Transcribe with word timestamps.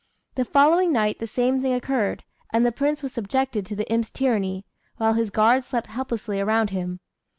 The 0.33 0.45
following 0.45 0.91
night 0.91 1.19
the 1.19 1.27
same 1.27 1.61
thing 1.61 1.75
occurred, 1.75 2.23
and 2.51 2.65
the 2.65 2.71
Prince 2.71 3.03
was 3.03 3.13
subjected 3.13 3.67
to 3.67 3.75
the 3.75 3.87
imp's 3.91 4.09
tyranny, 4.09 4.65
while 4.97 5.13
his 5.13 5.29
guards 5.29 5.67
slept 5.67 5.85
helplessly 5.85 6.41
around 6.41 6.71
him. 6.71 7.01